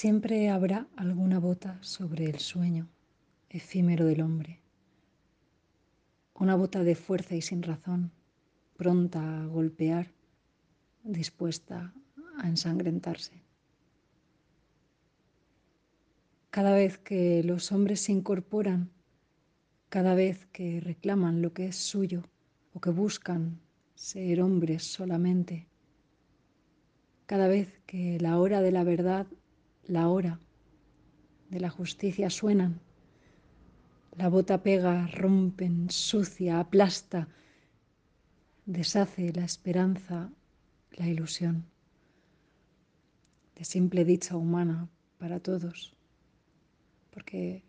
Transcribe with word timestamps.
Siempre 0.00 0.48
habrá 0.48 0.86
alguna 0.94 1.40
bota 1.40 1.76
sobre 1.82 2.26
el 2.26 2.38
sueño 2.38 2.86
efímero 3.50 4.06
del 4.06 4.20
hombre, 4.20 4.60
una 6.34 6.54
bota 6.54 6.84
de 6.84 6.94
fuerza 6.94 7.34
y 7.34 7.42
sin 7.42 7.64
razón, 7.64 8.12
pronta 8.76 9.42
a 9.42 9.46
golpear, 9.46 10.12
dispuesta 11.02 11.92
a 12.36 12.48
ensangrentarse. 12.48 13.42
Cada 16.50 16.74
vez 16.74 16.98
que 16.98 17.42
los 17.42 17.72
hombres 17.72 17.98
se 17.98 18.12
incorporan, 18.12 18.92
cada 19.88 20.14
vez 20.14 20.46
que 20.52 20.78
reclaman 20.78 21.42
lo 21.42 21.52
que 21.52 21.66
es 21.66 21.76
suyo 21.76 22.22
o 22.72 22.80
que 22.80 22.90
buscan 22.90 23.58
ser 23.96 24.42
hombres 24.42 24.84
solamente, 24.84 25.66
cada 27.26 27.48
vez 27.48 27.80
que 27.84 28.20
la 28.20 28.38
hora 28.38 28.60
de 28.60 28.70
la 28.70 28.84
verdad 28.84 29.26
la 29.88 30.08
hora 30.08 30.38
de 31.48 31.60
la 31.60 31.70
justicia 31.70 32.28
suenan. 32.30 32.80
La 34.16 34.28
bota 34.28 34.62
pega, 34.62 35.06
rompen, 35.06 35.90
sucia, 35.90 36.60
aplasta, 36.60 37.28
deshace 38.66 39.32
la 39.32 39.44
esperanza, 39.44 40.30
la 40.92 41.06
ilusión. 41.08 41.64
De 43.56 43.64
simple 43.64 44.04
dicha 44.04 44.36
humana 44.36 44.88
para 45.18 45.40
todos, 45.40 45.96
porque 47.10 47.64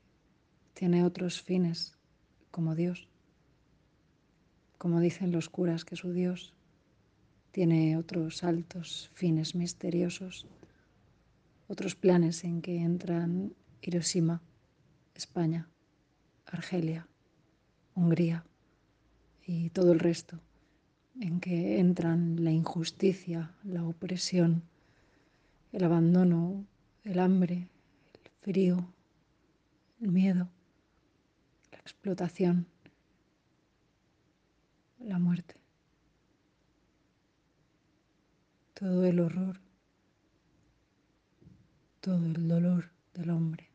tiene 0.74 1.06
otros 1.06 1.42
fines 1.42 1.98
como 2.52 2.76
Dios, 2.76 3.08
como 4.78 5.00
dicen 5.00 5.32
los 5.32 5.50
curas 5.50 5.86
que 5.86 5.96
su 5.96 6.12
Dios 6.12 6.54
tiene 7.52 7.98
otros 7.98 8.44
altos 8.44 9.10
fines 9.14 9.56
misteriosos 9.56 10.46
otros 11.70 11.96
planes 11.96 12.44
en 12.44 12.62
que 12.64 12.82
entran 12.82 13.54
Hiroshima, 13.82 14.42
España, 15.14 15.70
Argelia, 16.48 17.08
Hungría 17.94 18.44
y 19.46 19.70
todo 19.70 19.94
el 19.94 20.00
resto, 20.00 20.40
en 21.22 21.40
que 21.40 21.80
entran 21.80 22.44
la 22.44 22.52
injusticia, 22.52 23.54
la 23.64 23.84
opresión, 23.84 24.64
el 25.72 25.84
abandono, 25.84 26.66
el 27.04 27.20
hambre, 27.20 27.68
el 28.14 28.32
frío, 28.42 28.92
el 30.02 30.12
miedo, 30.12 30.50
la 31.72 31.78
explotación, 31.78 32.66
la 34.98 35.20
muerte, 35.20 35.56
todo 38.74 39.06
el 39.06 39.20
horror 39.20 39.69
todo 42.00 42.26
el 42.26 42.48
dolor 42.48 42.92
del 43.14 43.30
hombre. 43.30 43.70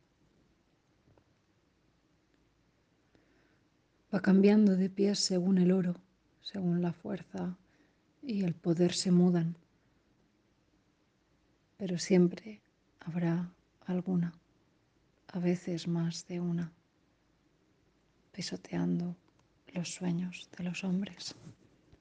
Va 4.12 4.20
cambiando 4.20 4.77
de 4.77 4.89
pies 4.89 5.19
según 5.19 5.58
el 5.58 5.72
oro, 5.72 5.97
según 6.41 6.83
la 6.83 6.92
fuerza 6.92 7.56
y 8.22 8.45
el 8.45 8.55
poder 8.55 8.92
se 8.95 9.11
mudan, 9.11 9.56
pero 11.77 11.98
siempre 11.98 12.61
habrá 13.00 13.50
alguna, 13.86 14.33
a 15.28 15.39
veces 15.39 15.89
más 15.89 16.27
de 16.27 16.41
una, 16.41 16.72
pisoteando 18.33 19.17
los 19.72 19.92
sueños 19.92 20.48
de 20.56 20.64
los 20.64 20.84
hombres. 20.84 21.34